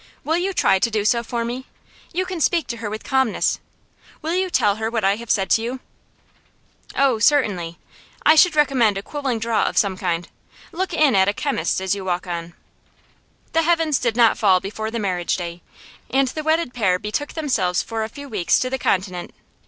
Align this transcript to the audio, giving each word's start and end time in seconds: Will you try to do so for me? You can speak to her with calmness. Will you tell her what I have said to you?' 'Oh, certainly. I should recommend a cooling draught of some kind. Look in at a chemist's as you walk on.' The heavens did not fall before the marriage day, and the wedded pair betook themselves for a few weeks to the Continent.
Will 0.23 0.37
you 0.37 0.51
try 0.51 0.79
to 0.79 0.89
do 0.89 1.05
so 1.05 1.21
for 1.21 1.45
me? 1.45 1.67
You 2.11 2.25
can 2.25 2.41
speak 2.41 2.65
to 2.69 2.77
her 2.77 2.89
with 2.89 3.03
calmness. 3.03 3.59
Will 4.23 4.33
you 4.33 4.49
tell 4.49 4.77
her 4.77 4.89
what 4.89 5.03
I 5.03 5.17
have 5.17 5.29
said 5.29 5.47
to 5.51 5.61
you?' 5.61 5.79
'Oh, 6.95 7.19
certainly. 7.19 7.77
I 8.25 8.33
should 8.33 8.55
recommend 8.55 8.97
a 8.97 9.03
cooling 9.03 9.37
draught 9.37 9.69
of 9.69 9.77
some 9.77 9.95
kind. 9.97 10.27
Look 10.71 10.91
in 10.91 11.13
at 11.15 11.27
a 11.29 11.33
chemist's 11.33 11.79
as 11.81 11.93
you 11.93 12.03
walk 12.03 12.25
on.' 12.25 12.55
The 13.53 13.61
heavens 13.61 13.99
did 13.99 14.15
not 14.17 14.39
fall 14.39 14.59
before 14.59 14.89
the 14.89 14.97
marriage 14.97 15.37
day, 15.37 15.61
and 16.09 16.29
the 16.29 16.41
wedded 16.41 16.73
pair 16.73 16.97
betook 16.97 17.33
themselves 17.33 17.83
for 17.83 18.03
a 18.03 18.09
few 18.09 18.27
weeks 18.27 18.57
to 18.57 18.71
the 18.71 18.79
Continent. 18.79 19.35